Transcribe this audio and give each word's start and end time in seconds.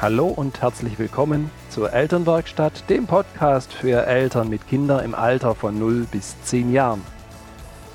Hallo 0.00 0.28
und 0.28 0.62
herzlich 0.62 0.96
willkommen 1.00 1.50
zur 1.70 1.92
Elternwerkstatt, 1.92 2.88
dem 2.88 3.08
Podcast 3.08 3.72
für 3.72 4.06
Eltern 4.06 4.48
mit 4.48 4.68
Kindern 4.68 5.04
im 5.04 5.12
Alter 5.12 5.56
von 5.56 5.76
0 5.76 6.06
bis 6.12 6.40
10 6.42 6.72
Jahren. 6.72 7.02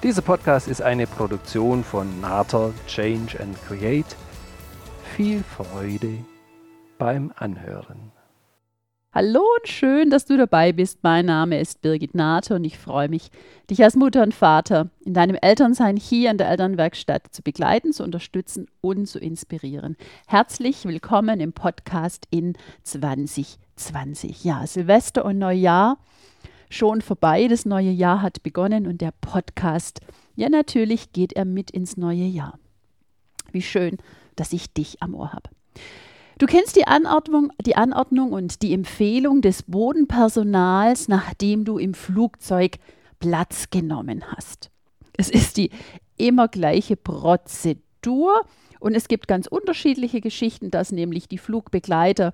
Dieser 0.03 0.21
Podcast 0.21 0.67
ist 0.67 0.81
eine 0.81 1.07
Produktion 1.07 1.81
von 1.81 2.19
Nater 2.19 2.73
Change 2.87 3.39
and 3.39 3.57
Create. 3.65 4.17
Viel 5.15 5.45
Freude 5.45 6.17
beim 6.97 7.31
Anhören. 7.37 8.11
Hallo 9.15 9.41
und 9.59 9.67
schön, 9.67 10.09
dass 10.09 10.25
du 10.25 10.37
dabei 10.37 10.71
bist. 10.71 11.03
Mein 11.03 11.27
Name 11.27 11.59
ist 11.59 11.83
Birgit 11.83 12.15
Nate 12.15 12.55
und 12.55 12.63
ich 12.63 12.79
freue 12.79 13.09
mich, 13.09 13.29
dich 13.69 13.83
als 13.83 13.95
Mutter 13.95 14.23
und 14.23 14.33
Vater 14.33 14.89
in 15.05 15.13
deinem 15.13 15.37
Elternsein 15.39 15.97
hier 15.97 16.31
in 16.31 16.39
der 16.39 16.49
Elternwerkstatt 16.49 17.27
zu 17.29 17.43
begleiten, 17.43 17.93
zu 17.93 18.03
unterstützen 18.03 18.65
und 18.81 19.05
zu 19.05 19.19
inspirieren. 19.19 19.97
Herzlich 20.25 20.85
willkommen 20.85 21.41
im 21.41 21.53
Podcast 21.53 22.25
in 22.31 22.57
2020. 22.85 24.45
Ja, 24.45 24.65
Silvester 24.65 25.25
und 25.25 25.37
Neujahr 25.37 25.99
schon 26.71 27.03
vorbei. 27.03 27.47
Das 27.47 27.65
neue 27.65 27.91
Jahr 27.91 28.23
hat 28.23 28.41
begonnen 28.41 28.87
und 28.87 28.99
der 28.99 29.13
Podcast, 29.21 29.99
ja, 30.35 30.49
natürlich 30.49 31.11
geht 31.11 31.33
er 31.33 31.45
mit 31.45 31.69
ins 31.69 31.97
neue 31.97 32.25
Jahr. 32.25 32.57
Wie 33.51 33.61
schön, 33.61 33.99
dass 34.35 34.53
ich 34.53 34.73
dich 34.73 35.03
am 35.03 35.13
Ohr 35.13 35.33
habe. 35.33 35.51
Du 36.43 36.47
kennst 36.47 36.75
die 36.75 36.85
Anordnung, 36.85 37.53
die 37.65 37.77
Anordnung 37.77 38.33
und 38.33 38.63
die 38.63 38.73
Empfehlung 38.73 39.41
des 39.41 39.63
Bodenpersonals, 39.63 41.07
nachdem 41.07 41.63
du 41.63 41.77
im 41.77 41.93
Flugzeug 41.93 42.79
Platz 43.21 43.69
genommen 43.69 44.25
hast. 44.27 44.69
Es 45.15 45.29
ist 45.29 45.55
die 45.55 45.69
immer 46.17 46.49
gleiche 46.49 46.97
Prozedur 46.97 48.41
und 48.81 48.93
es 48.93 49.07
gibt 49.07 49.29
ganz 49.29 49.47
unterschiedliche 49.47 50.19
Geschichten, 50.19 50.69
dass 50.69 50.91
nämlich 50.91 51.29
die 51.29 51.37
Flugbegleiter 51.37 52.33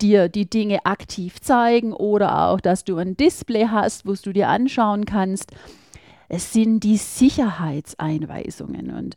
dir 0.00 0.28
die 0.28 0.50
Dinge 0.50 0.84
aktiv 0.84 1.40
zeigen 1.40 1.92
oder 1.92 2.48
auch, 2.48 2.60
dass 2.60 2.82
du 2.82 2.96
ein 2.96 3.16
Display 3.16 3.68
hast, 3.68 4.06
wo 4.08 4.14
du 4.14 4.32
dir 4.32 4.48
anschauen 4.48 5.04
kannst. 5.04 5.52
Es 6.28 6.52
sind 6.52 6.80
die 6.80 6.96
Sicherheitseinweisungen 6.96 8.90
und 8.90 9.16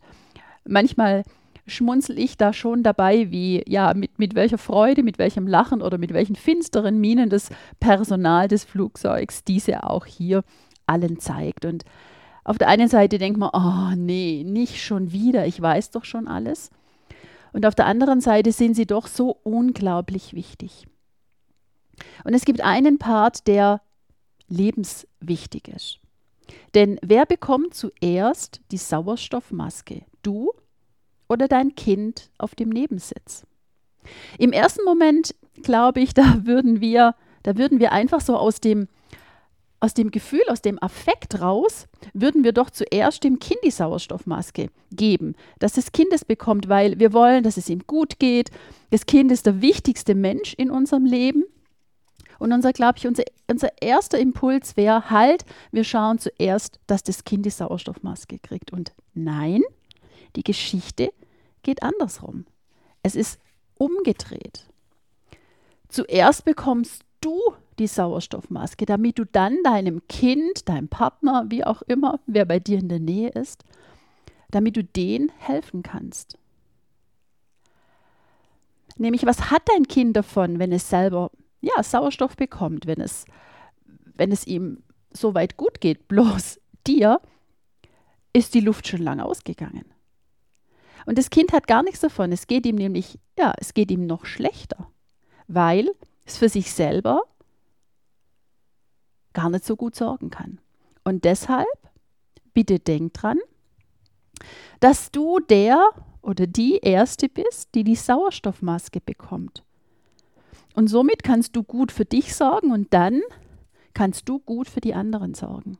manchmal 0.64 1.24
schmunzel 1.66 2.18
ich 2.18 2.36
da 2.36 2.52
schon 2.52 2.82
dabei, 2.82 3.30
wie, 3.30 3.62
ja, 3.66 3.94
mit, 3.94 4.18
mit 4.18 4.34
welcher 4.34 4.58
Freude, 4.58 5.02
mit 5.02 5.18
welchem 5.18 5.46
Lachen 5.46 5.82
oder 5.82 5.98
mit 5.98 6.12
welchen 6.12 6.36
finsteren 6.36 7.00
Mienen 7.00 7.30
das 7.30 7.50
Personal 7.78 8.48
des 8.48 8.64
Flugzeugs 8.64 9.44
diese 9.44 9.84
auch 9.84 10.06
hier 10.06 10.42
allen 10.86 11.18
zeigt. 11.18 11.64
Und 11.64 11.84
auf 12.44 12.58
der 12.58 12.68
einen 12.68 12.88
Seite 12.88 13.18
denkt 13.18 13.38
man, 13.38 13.50
oh 13.52 13.94
nee, 13.96 14.44
nicht 14.44 14.82
schon 14.82 15.12
wieder, 15.12 15.46
ich 15.46 15.60
weiß 15.60 15.90
doch 15.90 16.04
schon 16.04 16.26
alles. 16.26 16.70
Und 17.52 17.66
auf 17.66 17.74
der 17.74 17.86
anderen 17.86 18.20
Seite 18.20 18.52
sind 18.52 18.74
sie 18.74 18.86
doch 18.86 19.06
so 19.06 19.36
unglaublich 19.42 20.34
wichtig. 20.34 20.86
Und 22.24 22.34
es 22.34 22.44
gibt 22.44 22.60
einen 22.60 22.98
Part, 22.98 23.46
der 23.46 23.82
lebenswichtig 24.48 25.68
ist. 25.68 26.00
Denn 26.74 26.98
wer 27.02 27.26
bekommt 27.26 27.74
zuerst 27.74 28.60
die 28.70 28.78
Sauerstoffmaske? 28.78 30.02
Du 30.22 30.50
oder 31.30 31.48
dein 31.48 31.74
Kind 31.76 32.28
auf 32.38 32.54
dem 32.54 32.68
Nebensitz. 32.68 33.44
Im 34.38 34.52
ersten 34.52 34.84
Moment 34.84 35.34
glaube 35.62 36.00
ich, 36.00 36.12
da 36.14 36.44
würden 36.44 36.80
wir, 36.80 37.14
da 37.42 37.56
würden 37.56 37.78
wir 37.78 37.92
einfach 37.92 38.20
so 38.20 38.36
aus 38.36 38.60
dem, 38.60 38.88
aus 39.78 39.94
dem 39.94 40.10
Gefühl, 40.10 40.42
aus 40.48 40.60
dem 40.60 40.82
Affekt 40.82 41.40
raus, 41.40 41.86
würden 42.12 42.44
wir 42.44 42.52
doch 42.52 42.68
zuerst 42.68 43.24
dem 43.24 43.38
Kind 43.38 43.60
die 43.64 43.70
Sauerstoffmaske 43.70 44.68
geben, 44.90 45.34
dass 45.58 45.72
das 45.72 45.92
Kind 45.92 46.12
es 46.12 46.24
bekommt, 46.24 46.68
weil 46.68 46.98
wir 46.98 47.12
wollen, 47.14 47.44
dass 47.44 47.56
es 47.56 47.70
ihm 47.70 47.84
gut 47.86 48.18
geht. 48.18 48.50
Das 48.90 49.06
Kind 49.06 49.32
ist 49.32 49.46
der 49.46 49.62
wichtigste 49.62 50.14
Mensch 50.14 50.52
in 50.54 50.70
unserem 50.70 51.06
Leben. 51.06 51.44
Und 52.38 52.52
unser, 52.52 52.72
glaube 52.72 52.98
ich, 52.98 53.06
unser, 53.06 53.22
unser 53.48 53.68
erster 53.80 54.18
Impuls 54.18 54.76
wäre 54.76 55.10
halt, 55.10 55.44
wir 55.72 55.84
schauen 55.84 56.18
zuerst, 56.18 56.80
dass 56.86 57.02
das 57.02 57.24
Kind 57.24 57.44
die 57.44 57.50
Sauerstoffmaske 57.50 58.38
kriegt. 58.38 58.72
Und 58.72 58.92
nein, 59.14 59.62
die 60.36 60.42
Geschichte 60.42 61.12
geht 61.62 61.82
andersrum. 61.82 62.46
Es 63.02 63.14
ist 63.14 63.40
umgedreht. 63.76 64.66
Zuerst 65.88 66.44
bekommst 66.44 67.02
du 67.20 67.38
die 67.78 67.86
Sauerstoffmaske, 67.86 68.86
damit 68.86 69.18
du 69.18 69.24
dann 69.24 69.62
deinem 69.64 70.06
Kind, 70.08 70.68
deinem 70.68 70.88
Partner, 70.88 71.46
wie 71.48 71.64
auch 71.64 71.82
immer, 71.82 72.20
wer 72.26 72.44
bei 72.44 72.60
dir 72.60 72.78
in 72.78 72.88
der 72.88 73.00
Nähe 73.00 73.30
ist, 73.30 73.64
damit 74.50 74.76
du 74.76 74.84
denen 74.84 75.32
helfen 75.38 75.82
kannst. 75.82 76.38
Nämlich, 78.96 79.24
was 79.24 79.50
hat 79.50 79.62
dein 79.66 79.88
Kind 79.88 80.16
davon, 80.16 80.58
wenn 80.58 80.72
es 80.72 80.90
selber 80.90 81.30
ja, 81.62 81.82
Sauerstoff 81.82 82.36
bekommt, 82.36 82.86
wenn 82.86 83.00
es, 83.00 83.24
wenn 84.14 84.30
es 84.30 84.46
ihm 84.46 84.82
so 85.10 85.34
weit 85.34 85.56
gut 85.56 85.80
geht? 85.80 86.06
Bloß 86.06 86.60
dir 86.86 87.20
ist 88.32 88.54
die 88.54 88.60
Luft 88.60 88.86
schon 88.86 89.02
lange 89.02 89.24
ausgegangen. 89.24 89.86
Und 91.06 91.18
das 91.18 91.30
Kind 91.30 91.52
hat 91.52 91.66
gar 91.66 91.82
nichts 91.82 92.00
davon. 92.00 92.32
Es 92.32 92.46
geht 92.46 92.66
ihm 92.66 92.76
nämlich, 92.76 93.18
ja, 93.38 93.52
es 93.58 93.74
geht 93.74 93.90
ihm 93.90 94.06
noch 94.06 94.26
schlechter, 94.26 94.88
weil 95.48 95.90
es 96.24 96.36
für 96.36 96.48
sich 96.48 96.72
selber 96.72 97.22
gar 99.32 99.50
nicht 99.50 99.64
so 99.64 99.76
gut 99.76 99.94
sorgen 99.94 100.30
kann. 100.30 100.60
Und 101.04 101.24
deshalb, 101.24 101.66
bitte 102.52 102.78
denk 102.78 103.14
dran, 103.14 103.38
dass 104.80 105.10
du 105.10 105.40
der 105.40 105.90
oder 106.22 106.46
die 106.46 106.78
Erste 106.78 107.28
bist, 107.28 107.74
die 107.74 107.84
die 107.84 107.96
Sauerstoffmaske 107.96 109.00
bekommt. 109.00 109.64
Und 110.74 110.88
somit 110.88 111.22
kannst 111.22 111.56
du 111.56 111.62
gut 111.62 111.92
für 111.92 112.04
dich 112.04 112.34
sorgen 112.34 112.72
und 112.72 112.92
dann 112.92 113.20
kannst 113.94 114.28
du 114.28 114.38
gut 114.38 114.68
für 114.68 114.80
die 114.80 114.94
anderen 114.94 115.34
sorgen. 115.34 115.78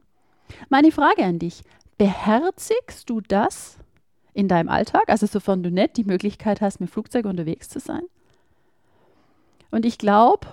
Meine 0.69 0.91
Frage 0.91 1.25
an 1.25 1.38
dich, 1.38 1.62
beherzigst 1.97 3.08
du 3.08 3.20
das, 3.20 3.78
in 4.32 4.48
deinem 4.48 4.68
Alltag, 4.68 5.04
also 5.08 5.26
sofern 5.26 5.62
du 5.62 5.70
nicht 5.70 5.96
die 5.96 6.04
Möglichkeit 6.04 6.60
hast, 6.60 6.80
mit 6.80 6.91
Flugzeug 6.91 7.24
unterwegs 7.24 7.68
zu 7.68 7.80
sein. 7.80 8.02
Und 9.70 9.84
ich 9.84 9.98
glaube, 9.98 10.46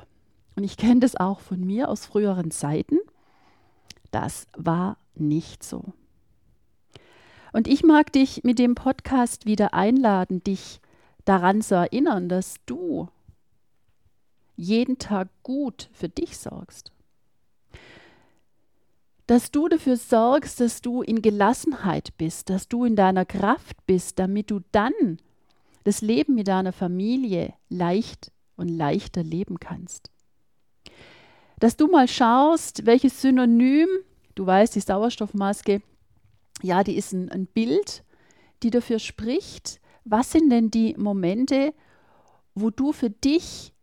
und 0.55 0.63
ich 0.63 0.77
kenne 0.77 0.99
das 0.99 1.15
auch 1.15 1.39
von 1.39 1.59
mir 1.59 1.89
aus 1.89 2.05
früheren 2.05 2.51
Zeiten, 2.51 2.97
das 4.11 4.47
war 4.55 4.97
nicht 5.16 5.63
so. 5.63 5.83
Und 7.53 7.67
ich 7.67 7.83
mag 7.83 8.11
dich 8.11 8.43
mit 8.43 8.59
dem 8.59 8.75
Podcast 8.75 9.45
wieder 9.45 9.73
einladen, 9.73 10.43
dich 10.43 10.81
daran 11.25 11.61
zu 11.61 11.75
erinnern, 11.75 12.29
dass 12.29 12.55
du 12.66 13.07
jeden 14.55 14.97
Tag 14.97 15.29
gut 15.43 15.89
für 15.93 16.09
dich 16.09 16.37
sorgst 16.37 16.91
dass 19.27 19.51
du 19.51 19.67
dafür 19.67 19.97
sorgst, 19.97 20.61
dass 20.61 20.81
du 20.81 21.01
in 21.01 21.21
Gelassenheit 21.21 22.17
bist, 22.17 22.49
dass 22.49 22.67
du 22.67 22.85
in 22.85 22.95
deiner 22.95 23.25
Kraft 23.25 23.85
bist, 23.85 24.19
damit 24.19 24.49
du 24.49 24.61
dann 24.71 24.93
das 25.83 26.01
Leben 26.01 26.35
mit 26.35 26.47
deiner 26.47 26.71
Familie 26.71 27.53
leicht 27.69 28.31
und 28.55 28.69
leichter 28.69 29.23
leben 29.23 29.59
kannst. 29.59 30.09
Dass 31.59 31.75
du 31.75 31.87
mal 31.87 32.07
schaust, 32.07 32.85
welches 32.85 33.21
Synonym, 33.21 33.87
du 34.35 34.45
weißt, 34.45 34.75
die 34.75 34.81
Sauerstoffmaske, 34.81 35.81
ja, 36.61 36.83
die 36.83 36.95
ist 36.95 37.13
ein, 37.13 37.29
ein 37.29 37.47
Bild, 37.47 38.03
die 38.63 38.69
dafür 38.69 38.99
spricht, 38.99 39.79
was 40.05 40.31
sind 40.31 40.49
denn 40.49 40.71
die 40.71 40.95
Momente, 40.97 41.73
wo 42.55 42.69
du 42.69 42.93
für 42.93 43.09
dich 43.09 43.73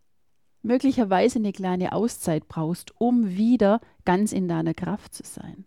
möglicherweise 0.64 1.38
eine 1.38 1.52
kleine 1.52 1.92
Auszeit 1.92 2.48
brauchst, 2.48 3.00
um 3.00 3.36
wieder 3.36 3.80
ganz 4.04 4.32
in 4.32 4.48
deiner 4.48 4.74
Kraft 4.74 5.14
zu 5.14 5.22
sein. 5.24 5.64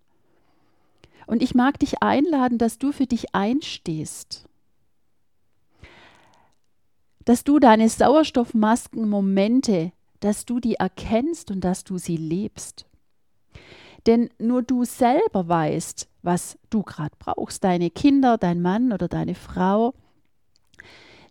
Und 1.27 1.41
ich 1.41 1.55
mag 1.55 1.79
dich 1.79 2.01
einladen, 2.01 2.57
dass 2.57 2.79
du 2.79 2.91
für 2.91 3.05
dich 3.05 3.35
einstehst, 3.35 4.45
dass 7.25 7.43
du 7.43 7.59
deine 7.59 7.89
Sauerstoffmasken-Momente, 7.89 9.91
dass 10.21 10.45
du 10.45 10.59
die 10.59 10.75
erkennst 10.75 11.51
und 11.51 11.61
dass 11.61 11.83
du 11.83 11.97
sie 11.97 12.15
lebst. 12.15 12.85
Denn 14.05 14.29
nur 14.39 14.63
du 14.63 14.85
selber 14.85 15.49
weißt, 15.49 16.07
was 16.21 16.57
du 16.69 16.83
gerade 16.83 17.15
brauchst. 17.19 17.65
Deine 17.65 17.89
Kinder, 17.89 18.37
dein 18.37 18.61
Mann 18.61 18.93
oder 18.93 19.09
deine 19.09 19.35
Frau 19.35 19.93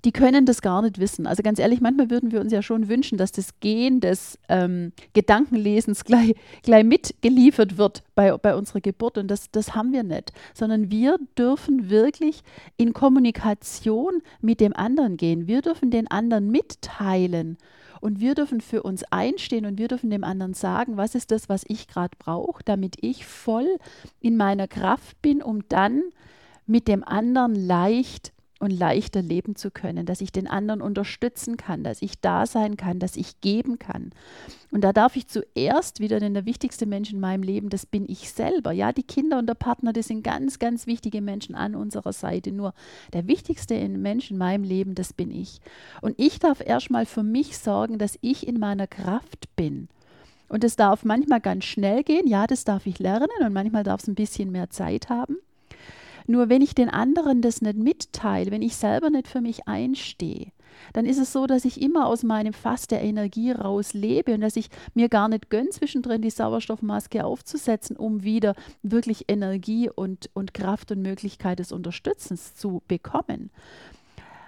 die 0.06 0.12
können 0.12 0.46
das 0.46 0.62
gar 0.62 0.82
nicht 0.82 1.00
wissen. 1.00 1.26
Also 1.26 1.42
ganz 1.42 1.58
ehrlich, 1.58 1.80
manchmal 1.80 2.10
würden 2.10 2.30
wir 2.30 2.40
uns 2.40 2.52
ja 2.52 2.62
schon 2.62 2.88
wünschen, 2.88 3.18
dass 3.18 3.32
das 3.32 3.58
Gen 3.58 3.98
des 3.98 4.38
ähm, 4.48 4.92
Gedankenlesens 5.14 6.04
gleich, 6.04 6.36
gleich 6.62 6.84
mitgeliefert 6.84 7.76
wird 7.76 8.04
bei, 8.14 8.30
bei 8.38 8.54
unserer 8.54 8.80
Geburt. 8.80 9.18
Und 9.18 9.28
das, 9.28 9.50
das 9.50 9.74
haben 9.74 9.92
wir 9.92 10.04
nicht, 10.04 10.32
sondern 10.54 10.92
wir 10.92 11.18
dürfen 11.36 11.90
wirklich 11.90 12.42
in 12.76 12.92
Kommunikation 12.92 14.22
mit 14.40 14.60
dem 14.60 14.76
anderen 14.76 15.16
gehen. 15.16 15.48
Wir 15.48 15.60
dürfen 15.60 15.90
den 15.90 16.08
anderen 16.08 16.52
mitteilen. 16.52 17.58
Und 18.00 18.20
wir 18.20 18.36
dürfen 18.36 18.60
für 18.60 18.84
uns 18.84 19.02
einstehen 19.10 19.66
und 19.66 19.76
wir 19.76 19.88
dürfen 19.88 20.10
dem 20.10 20.22
anderen 20.22 20.54
sagen, 20.54 20.96
was 20.96 21.16
ist 21.16 21.32
das, 21.32 21.48
was 21.48 21.64
ich 21.66 21.88
gerade 21.88 22.16
brauche, 22.16 22.62
damit 22.64 22.94
ich 23.00 23.26
voll 23.26 23.78
in 24.20 24.36
meiner 24.36 24.68
Kraft 24.68 25.20
bin, 25.20 25.42
um 25.42 25.68
dann 25.68 26.02
mit 26.64 26.86
dem 26.86 27.02
anderen 27.02 27.56
leicht 27.56 28.32
und 28.58 28.70
leichter 28.70 29.20
leben 29.20 29.54
zu 29.54 29.70
können, 29.70 30.06
dass 30.06 30.20
ich 30.20 30.32
den 30.32 30.46
anderen 30.46 30.80
unterstützen 30.80 31.56
kann, 31.56 31.84
dass 31.84 32.00
ich 32.00 32.20
da 32.20 32.46
sein 32.46 32.76
kann, 32.76 32.98
dass 32.98 33.16
ich 33.16 33.40
geben 33.40 33.78
kann. 33.78 34.10
Und 34.70 34.82
da 34.82 34.92
darf 34.92 35.16
ich 35.16 35.26
zuerst 35.28 36.00
wieder, 36.00 36.20
denn 36.20 36.32
der 36.32 36.46
wichtigste 36.46 36.86
Mensch 36.86 37.12
in 37.12 37.20
meinem 37.20 37.42
Leben, 37.42 37.68
das 37.68 37.84
bin 37.84 38.08
ich 38.08 38.30
selber. 38.30 38.72
Ja, 38.72 38.92
die 38.92 39.02
Kinder 39.02 39.38
und 39.38 39.46
der 39.46 39.54
Partner, 39.54 39.92
das 39.92 40.06
sind 40.08 40.22
ganz, 40.22 40.58
ganz 40.58 40.86
wichtige 40.86 41.20
Menschen 41.20 41.54
an 41.54 41.74
unserer 41.74 42.12
Seite. 42.12 42.50
Nur 42.50 42.72
der 43.12 43.26
wichtigste 43.26 43.88
Mensch 43.88 44.30
in 44.30 44.38
meinem 44.38 44.64
Leben, 44.64 44.94
das 44.94 45.12
bin 45.12 45.30
ich. 45.30 45.60
Und 46.00 46.14
ich 46.18 46.38
darf 46.38 46.60
erstmal 46.60 47.04
für 47.04 47.22
mich 47.22 47.58
sorgen, 47.58 47.98
dass 47.98 48.18
ich 48.22 48.46
in 48.46 48.58
meiner 48.58 48.86
Kraft 48.86 49.54
bin. 49.56 49.88
Und 50.48 50.64
das 50.64 50.76
darf 50.76 51.04
manchmal 51.04 51.40
ganz 51.40 51.64
schnell 51.64 52.04
gehen, 52.04 52.26
ja, 52.26 52.46
das 52.46 52.64
darf 52.64 52.86
ich 52.86 52.98
lernen 53.00 53.28
und 53.40 53.52
manchmal 53.52 53.82
darf 53.82 54.00
es 54.00 54.08
ein 54.08 54.14
bisschen 54.14 54.52
mehr 54.52 54.70
Zeit 54.70 55.08
haben. 55.08 55.36
Nur 56.26 56.48
wenn 56.48 56.62
ich 56.62 56.74
den 56.74 56.88
anderen 56.88 57.42
das 57.42 57.62
nicht 57.62 57.76
mitteile, 57.76 58.50
wenn 58.50 58.62
ich 58.62 58.76
selber 58.76 59.10
nicht 59.10 59.28
für 59.28 59.40
mich 59.40 59.68
einstehe, 59.68 60.52
dann 60.92 61.06
ist 61.06 61.18
es 61.18 61.32
so, 61.32 61.46
dass 61.46 61.64
ich 61.64 61.80
immer 61.80 62.06
aus 62.06 62.22
meinem 62.22 62.52
Fass 62.52 62.86
der 62.86 63.02
Energie 63.02 63.52
raus 63.52 63.94
lebe 63.94 64.34
und 64.34 64.40
dass 64.40 64.56
ich 64.56 64.68
mir 64.94 65.08
gar 65.08 65.28
nicht 65.28 65.50
gönne, 65.50 65.70
zwischendrin 65.70 66.22
die 66.22 66.30
Sauerstoffmaske 66.30 67.24
aufzusetzen, 67.24 67.96
um 67.96 68.22
wieder 68.22 68.54
wirklich 68.82 69.24
Energie 69.28 69.88
und, 69.88 70.30
und 70.34 70.54
Kraft 70.54 70.92
und 70.92 71.02
Möglichkeit 71.02 71.58
des 71.58 71.72
Unterstützens 71.72 72.54
zu 72.54 72.82
bekommen. 72.88 73.50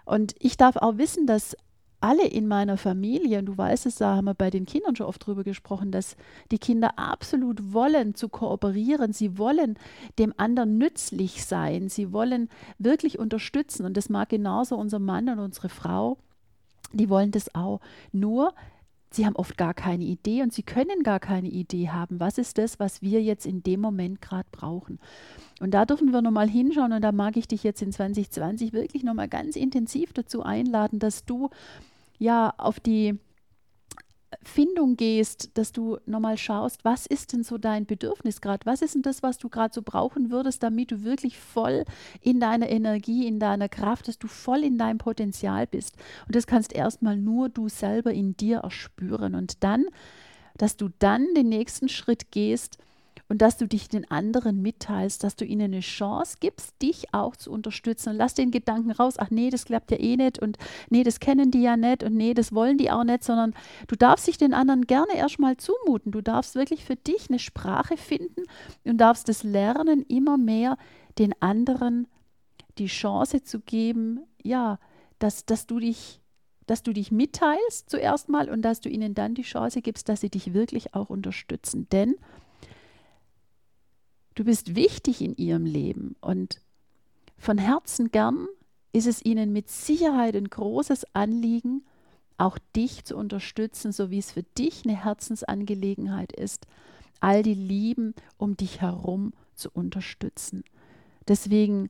Und 0.05 0.35
ich 0.39 0.57
darf 0.57 0.77
auch 0.77 0.97
wissen, 0.97 1.27
dass 1.27 1.57
alle 2.01 2.27
in 2.27 2.47
meiner 2.47 2.77
Familie, 2.77 3.41
und 3.41 3.47
du 3.47 3.59
weißt 3.59 3.87
es, 3.87 3.97
da 3.97 4.17
haben 4.17 4.27
wir 4.27 4.35
bei 4.35 4.51
den 4.51 4.67
Kindern 4.67 4.95
schon 4.95 5.07
oft 5.07 5.27
drüber 5.27 5.45
gesprochen, 5.45 5.91
dass 5.91 6.17
die 6.51 6.59
Kinder 6.59 6.99
absolut 6.99 7.73
wollen 7.73 8.15
zu 8.15 8.29
kooperieren, 8.29 9.13
sie 9.13 9.39
wollen 9.39 9.79
dem 10.19 10.33
anderen 10.37 10.79
nützlich 10.79 11.45
sein, 11.45 11.89
sie 11.89 12.13
wollen 12.13 12.49
wirklich 12.79 13.19
unterstützen. 13.19 13.85
Und 13.85 13.97
das 13.97 14.09
mag 14.09 14.29
genauso 14.29 14.77
unser 14.77 14.99
Mann 14.99 15.29
und 15.29 15.39
unsere 15.41 15.69
Frau, 15.69 16.19
die 16.93 17.09
wollen 17.09 17.33
das 17.33 17.55
auch. 17.55 17.81
Nur, 18.13 18.55
sie 19.11 19.27
haben 19.27 19.37
oft 19.37 19.57
gar 19.57 19.75
keine 19.75 20.05
Idee 20.05 20.43
und 20.43 20.53
sie 20.53 20.63
können 20.63 21.03
gar 21.03 21.21
keine 21.21 21.49
Idee 21.49 21.89
haben, 21.89 22.21
was 22.21 22.39
ist 22.39 22.59
das, 22.59 22.79
was 22.79 23.03
wir 23.03 23.23
jetzt 23.23 23.47
in 23.47 23.63
dem 23.63 23.81
Moment 23.81 24.21
gerade 24.21 24.49
brauchen. 24.53 24.99
Und 25.61 25.73
da 25.73 25.85
dürfen 25.85 26.13
wir 26.13 26.23
nochmal 26.23 26.49
hinschauen 26.49 26.93
und 26.93 27.03
da 27.03 27.13
mag 27.13 27.37
ich 27.37 27.49
dich 27.49 27.63
jetzt 27.63 27.83
in 27.83 27.93
2020 27.93 28.73
wirklich 28.73 29.03
nochmal 29.03 29.29
ganz 29.29 29.57
intensiv 29.57 30.13
dazu 30.13 30.43
einladen, 30.43 30.99
dass 30.99 31.25
du 31.25 31.51
ja 32.19 32.53
auf 32.59 32.81
die 32.81 33.19
Findung 34.43 34.97
gehst, 34.97 35.51
dass 35.55 35.73
du 35.73 35.99
nochmal 36.05 36.37
schaust, 36.37 36.85
was 36.85 37.07
ist 37.07 37.33
denn 37.33 37.43
so 37.43 37.57
dein 37.57 37.87
Bedürfnis 37.87 38.41
gerade? 38.41 38.67
Was 38.67 38.83
ist 38.83 38.95
denn 38.95 39.03
das, 39.03 39.23
was 39.23 39.39
du 39.39 39.49
gerade 39.49 39.73
so 39.73 39.83
brauchen 39.83 40.31
würdest, 40.31 40.63
damit 40.63 40.91
du 40.91 41.03
wirklich 41.03 41.39
voll 41.39 41.85
in 42.21 42.39
deiner 42.39 42.69
Energie, 42.69 43.27
in 43.27 43.41
deiner 43.41 43.69
Kraft, 43.69 44.09
dass 44.09 44.19
du 44.19 44.29
voll 44.29 44.65
in 44.65 44.77
deinem 44.77 44.99
Potenzial 44.99 45.67
bist? 45.67 45.97
Und 46.27 46.37
das 46.37 46.47
kannst 46.47 46.73
erstmal 46.73 47.17
nur 47.17 47.49
du 47.49 47.69
selber 47.69 48.13
in 48.13 48.37
dir 48.37 48.59
erspüren. 48.59 49.35
Und 49.35 49.65
dann, 49.65 49.87
dass 50.57 50.77
du 50.77 50.91
dann 50.99 51.27
den 51.35 51.49
nächsten 51.49 51.89
Schritt 51.89 52.31
gehst 52.31 52.79
und 53.29 53.43
dass 53.43 53.59
du 53.59 53.67
dich 53.67 53.89
den 53.89 54.11
anderen 54.11 54.63
mitteilst, 54.63 55.23
dass 55.23 55.37
du 55.37 55.45
ihnen 55.45 55.73
eine 55.73 55.81
Chance 55.81 56.39
gibst, 56.41 56.81
dich 56.81 57.13
auch 57.13 57.37
zu 57.37 57.51
unterstützen. 57.51 58.11
Und 58.11 58.17
lass 58.17 58.35
den 58.35 58.51
Gedanken 58.51 58.91
raus, 58.91 59.15
ach 59.19 59.31
nee, 59.31 59.51
das 59.51 59.67
klappt 59.67 59.91
ja 59.91 59.99
eh 60.01 60.17
nicht 60.17 60.39
und 60.39 60.57
nee, 60.89 61.03
das 61.03 61.21
kennen 61.21 61.51
die 61.51 61.63
ja 61.63 61.77
nicht 61.77 62.03
und 62.03 62.15
nee, 62.15 62.33
das 62.33 62.55
wollen 62.55 62.79
die 62.79 62.91
auch 62.91 63.05
nicht, 63.05 63.25
sondern 63.25 63.55
du 63.87 63.97
darfst 63.97 64.27
dich 64.27 64.39
den 64.39 64.55
anderen 64.55 64.87
gerne 64.87 65.15
erstmal 65.15 65.57
zumuten. 65.59 66.13
Du 66.13 66.23
darfst 66.23 66.55
wirklich 66.55 66.85
für 66.85 66.97
dich 66.97 67.29
eine 67.29 67.39
Sprache 67.39 67.97
finden 67.97 68.45
und 68.85 68.99
darfst 68.99 69.29
es 69.29 69.43
lernen, 69.43 70.03
immer 70.09 70.39
mehr 70.39 70.79
den 71.19 71.35
anderen 71.41 72.07
die 72.79 72.87
Chance 72.87 73.43
zu 73.43 73.61
geben, 73.61 74.21
ja, 74.43 74.79
dass, 75.19 75.45
dass 75.45 75.67
du 75.67 75.79
dich 75.79 76.21
dass 76.67 76.83
du 76.83 76.93
dich 76.93 77.11
mitteilst 77.11 77.89
zuerst 77.89 78.29
mal 78.29 78.51
und 78.51 78.61
dass 78.61 78.83
du 78.83 78.91
ihnen 78.91 79.15
dann 79.15 79.35
die 79.35 79.41
Chance 79.43 79.81
gibst, 79.81 80.11
dass 80.11 80.21
sie 80.21 80.29
dich 80.29 80.53
wirklich 80.53 80.95
auch 80.95 81.09
unterstützen. 81.09 81.89
Denn 81.91 82.17
Du 84.39 84.45
bist 84.45 84.77
wichtig 84.77 85.21
in 85.21 85.37
ihrem 85.37 85.67
Leben 85.67 86.15
und 86.21 86.61
von 87.39 87.59
Herzen 87.59 88.13
gern 88.13 88.47
ist 88.93 89.09
es 89.09 89.25
ihnen 89.25 89.53
mit 89.53 89.69
Sicherheit 89.69 90.37
ein 90.37 90.49
großes 90.49 91.13
Anliegen, 91.13 91.83
auch 92.37 92.57
dich 92.77 93.05
zu 93.05 93.17
unterstützen, 93.17 93.91
so 93.91 94.13
wie 94.13 94.19
es 94.19 94.31
für 94.31 94.45
dich 94.45 94.85
eine 94.85 94.95
Herzensangelegenheit 94.95 96.31
ist, 96.31 96.69
all 97.19 97.43
die 97.43 97.55
Lieben 97.55 98.15
um 98.37 98.57
dich 98.57 98.81
herum 98.81 99.33
zu 99.57 99.71
unterstützen. 99.73 100.63
Deswegen 101.27 101.89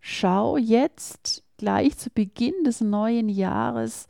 schau 0.00 0.56
jetzt 0.56 1.44
gleich 1.58 1.98
zu 1.98 2.08
Beginn 2.08 2.64
des 2.64 2.80
neuen 2.80 3.28
Jahres, 3.28 4.08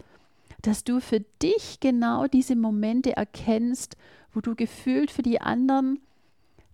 dass 0.62 0.84
du 0.84 1.00
für 1.00 1.18
dich 1.42 1.80
genau 1.80 2.28
diese 2.28 2.54
Momente 2.54 3.16
erkennst, 3.16 3.96
wo 4.32 4.40
du 4.40 4.54
gefühlt 4.54 5.10
für 5.10 5.22
die 5.22 5.40
anderen 5.40 5.98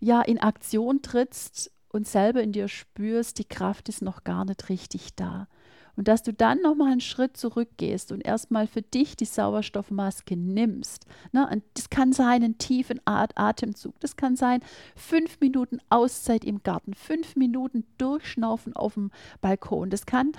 ja 0.00 0.22
in 0.22 0.38
Aktion 0.38 1.02
trittst 1.02 1.70
und 1.88 2.06
selber 2.06 2.42
in 2.42 2.52
dir 2.52 2.68
spürst, 2.68 3.38
die 3.38 3.44
Kraft 3.44 3.88
ist 3.88 4.02
noch 4.02 4.24
gar 4.24 4.44
nicht 4.44 4.68
richtig 4.68 5.14
da. 5.14 5.48
Und 5.96 6.08
dass 6.08 6.22
du 6.22 6.32
dann 6.32 6.60
nochmal 6.60 6.92
einen 6.92 7.00
Schritt 7.00 7.38
zurückgehst 7.38 8.12
und 8.12 8.20
erstmal 8.20 8.66
für 8.66 8.82
dich 8.82 9.16
die 9.16 9.24
Sauerstoffmaske 9.24 10.36
nimmst. 10.36 11.06
Ne? 11.32 11.48
Und 11.50 11.64
das 11.72 11.88
kann 11.88 12.12
sein 12.12 12.42
ein 12.42 12.58
tiefen 12.58 13.00
Atemzug, 13.06 13.98
das 14.00 14.16
kann 14.16 14.36
sein 14.36 14.60
fünf 14.94 15.40
Minuten 15.40 15.78
Auszeit 15.88 16.44
im 16.44 16.62
Garten, 16.62 16.92
fünf 16.92 17.34
Minuten 17.34 17.86
Durchschnaufen 17.96 18.76
auf 18.76 18.94
dem 18.94 19.10
Balkon. 19.40 19.88
Das 19.88 20.04
kann 20.04 20.32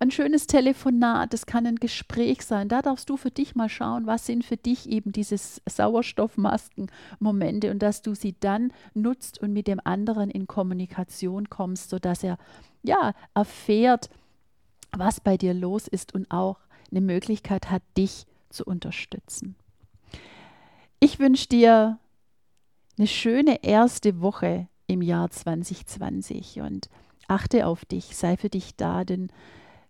ein 0.00 0.10
schönes 0.10 0.46
Telefonat, 0.46 1.34
das 1.34 1.44
kann 1.44 1.66
ein 1.66 1.76
Gespräch 1.76 2.40
sein. 2.42 2.68
Da 2.68 2.80
darfst 2.80 3.10
du 3.10 3.18
für 3.18 3.30
dich 3.30 3.54
mal 3.54 3.68
schauen, 3.68 4.06
was 4.06 4.24
sind 4.24 4.46
für 4.46 4.56
dich 4.56 4.88
eben 4.88 5.12
diese 5.12 5.36
Sauerstoffmasken-Momente 5.36 7.70
und 7.70 7.80
dass 7.80 8.00
du 8.00 8.14
sie 8.14 8.34
dann 8.40 8.72
nutzt 8.94 9.42
und 9.42 9.52
mit 9.52 9.68
dem 9.68 9.78
anderen 9.84 10.30
in 10.30 10.46
Kommunikation 10.46 11.50
kommst, 11.50 11.90
sodass 11.90 12.24
er 12.24 12.38
ja 12.82 13.12
erfährt, 13.34 14.08
was 14.92 15.20
bei 15.20 15.36
dir 15.36 15.52
los 15.52 15.86
ist 15.86 16.14
und 16.14 16.30
auch 16.30 16.60
eine 16.90 17.02
Möglichkeit 17.02 17.70
hat, 17.70 17.82
dich 17.98 18.24
zu 18.48 18.64
unterstützen. 18.64 19.54
Ich 20.98 21.18
wünsche 21.18 21.48
dir 21.48 21.98
eine 22.96 23.06
schöne 23.06 23.62
erste 23.62 24.22
Woche 24.22 24.66
im 24.86 25.02
Jahr 25.02 25.30
2020 25.30 26.62
und 26.62 26.88
achte 27.28 27.66
auf 27.66 27.84
dich, 27.84 28.16
sei 28.16 28.38
für 28.38 28.48
dich 28.48 28.76
da, 28.76 29.04
denn 29.04 29.30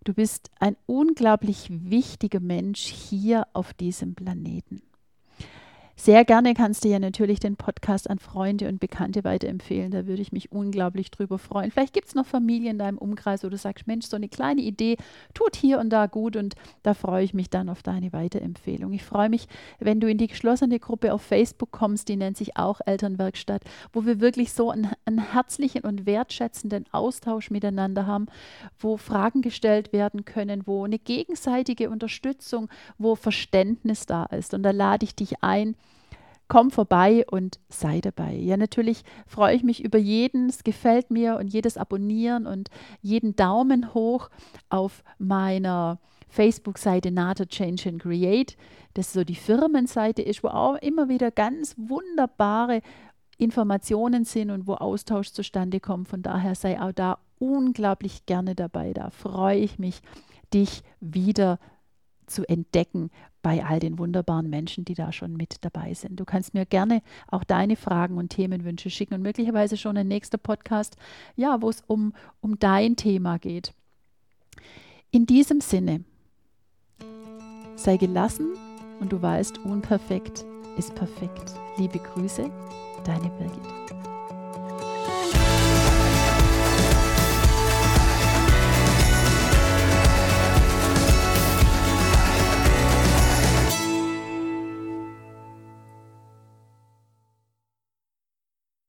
Du 0.03 0.15
bist 0.15 0.49
ein 0.59 0.77
unglaublich 0.87 1.67
wichtiger 1.69 2.39
Mensch 2.39 2.85
hier 2.87 3.47
auf 3.53 3.71
diesem 3.75 4.15
Planeten. 4.15 4.81
Sehr 6.03 6.25
gerne 6.25 6.55
kannst 6.55 6.83
du 6.83 6.87
ja 6.87 6.97
natürlich 6.97 7.39
den 7.39 7.57
Podcast 7.57 8.09
an 8.09 8.17
Freunde 8.17 8.67
und 8.67 8.79
Bekannte 8.79 9.23
weiterempfehlen. 9.23 9.91
Da 9.91 10.07
würde 10.07 10.23
ich 10.23 10.31
mich 10.31 10.51
unglaublich 10.51 11.11
drüber 11.11 11.37
freuen. 11.37 11.69
Vielleicht 11.69 11.93
gibt 11.93 12.07
es 12.07 12.15
noch 12.15 12.25
Familien 12.25 12.71
in 12.71 12.79
deinem 12.79 12.97
Umkreis, 12.97 13.43
wo 13.43 13.49
du 13.49 13.57
sagst, 13.57 13.85
Mensch, 13.85 14.07
so 14.07 14.15
eine 14.15 14.27
kleine 14.27 14.61
Idee 14.61 14.97
tut 15.35 15.55
hier 15.55 15.77
und 15.77 15.91
da 15.91 16.07
gut 16.07 16.37
und 16.37 16.55
da 16.81 16.95
freue 16.95 17.23
ich 17.23 17.35
mich 17.35 17.51
dann 17.51 17.69
auf 17.69 17.83
deine 17.83 18.11
Weiterempfehlung. 18.13 18.93
Ich 18.93 19.03
freue 19.03 19.29
mich, 19.29 19.47
wenn 19.77 19.99
du 19.99 20.09
in 20.09 20.17
die 20.17 20.25
geschlossene 20.25 20.79
Gruppe 20.79 21.13
auf 21.13 21.21
Facebook 21.21 21.69
kommst, 21.69 22.09
die 22.09 22.15
nennt 22.15 22.35
sich 22.35 22.57
auch 22.57 22.81
Elternwerkstatt, 22.83 23.61
wo 23.93 24.03
wir 24.03 24.19
wirklich 24.19 24.53
so 24.53 24.71
einen, 24.71 24.89
einen 25.05 25.33
herzlichen 25.33 25.83
und 25.83 26.07
wertschätzenden 26.07 26.85
Austausch 26.91 27.51
miteinander 27.51 28.07
haben, 28.07 28.25
wo 28.79 28.97
Fragen 28.97 29.43
gestellt 29.43 29.93
werden 29.93 30.25
können, 30.25 30.63
wo 30.65 30.83
eine 30.83 30.97
gegenseitige 30.97 31.91
Unterstützung, 31.91 32.69
wo 32.97 33.13
Verständnis 33.13 34.07
da 34.07 34.23
ist. 34.23 34.55
Und 34.55 34.63
da 34.63 34.71
lade 34.71 35.03
ich 35.03 35.13
dich 35.13 35.43
ein, 35.43 35.75
komm 36.51 36.69
vorbei 36.69 37.25
und 37.31 37.61
sei 37.69 38.01
dabei. 38.01 38.35
Ja, 38.35 38.57
natürlich 38.57 39.03
freue 39.25 39.55
ich 39.55 39.63
mich 39.63 39.85
über 39.85 39.97
jeden, 39.97 40.49
es 40.49 40.65
gefällt 40.65 41.09
mir 41.09 41.37
und 41.37 41.47
jedes 41.47 41.77
Abonnieren 41.77 42.45
und 42.45 42.69
jeden 43.01 43.37
Daumen 43.37 43.93
hoch 43.93 44.29
auf 44.67 45.01
meiner 45.17 45.97
Facebook-Seite 46.27 47.09
NATO 47.09 47.45
Change 47.45 47.87
and 47.87 48.01
Create. 48.01 48.57
Das 48.95 49.13
so 49.13 49.23
die 49.23 49.35
Firmenseite 49.35 50.21
ist, 50.23 50.43
wo 50.43 50.49
auch 50.49 50.75
immer 50.81 51.07
wieder 51.07 51.31
ganz 51.31 51.73
wunderbare 51.77 52.81
Informationen 53.37 54.25
sind 54.25 54.51
und 54.51 54.67
wo 54.67 54.73
Austausch 54.73 55.31
zustande 55.31 55.79
kommt. 55.79 56.09
Von 56.09 56.21
daher 56.21 56.55
sei 56.55 56.81
auch 56.81 56.91
da 56.91 57.19
unglaublich 57.39 58.25
gerne 58.25 58.55
dabei. 58.55 58.91
Da 58.91 59.09
freue 59.09 59.59
ich 59.59 59.79
mich, 59.79 60.01
dich 60.53 60.83
wieder 60.99 61.59
zu 62.31 62.47
entdecken 62.47 63.11
bei 63.41 63.63
all 63.63 63.79
den 63.79 63.97
wunderbaren 63.99 64.49
Menschen, 64.49 64.85
die 64.85 64.93
da 64.93 65.11
schon 65.11 65.35
mit 65.35 65.63
dabei 65.63 65.93
sind. 65.93 66.19
Du 66.19 66.25
kannst 66.25 66.53
mir 66.53 66.65
gerne 66.65 67.01
auch 67.27 67.43
deine 67.43 67.75
Fragen 67.75 68.17
und 68.17 68.29
Themenwünsche 68.29 68.89
schicken 68.89 69.15
und 69.15 69.21
möglicherweise 69.21 69.77
schon 69.77 69.97
ein 69.97 70.07
nächster 70.07 70.37
Podcast, 70.37 70.97
ja, 71.35 71.61
wo 71.61 71.69
es 71.69 71.83
um, 71.87 72.13
um 72.39 72.59
dein 72.59 72.95
Thema 72.95 73.37
geht. 73.37 73.73
In 75.11 75.25
diesem 75.25 75.61
Sinne, 75.61 76.03
sei 77.75 77.97
gelassen 77.97 78.53
und 78.99 79.11
du 79.11 79.21
weißt, 79.21 79.59
unperfekt 79.59 80.45
ist 80.77 80.95
perfekt. 80.95 81.53
Liebe 81.77 81.99
Grüße, 81.99 82.49
deine 83.03 83.29
Birgit. 83.37 84.00